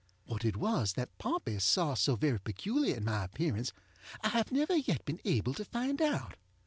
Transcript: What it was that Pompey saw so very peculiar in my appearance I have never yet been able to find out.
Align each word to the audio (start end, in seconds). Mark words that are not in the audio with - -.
What 0.25 0.43
it 0.43 0.57
was 0.57 0.93
that 0.93 1.15
Pompey 1.19 1.59
saw 1.59 1.93
so 1.93 2.15
very 2.15 2.39
peculiar 2.39 2.97
in 2.97 3.03
my 3.03 3.23
appearance 3.23 3.71
I 4.21 4.29
have 4.29 4.51
never 4.51 4.75
yet 4.75 5.05
been 5.05 5.21
able 5.25 5.53
to 5.53 5.63
find 5.63 6.01
out. 6.01 6.37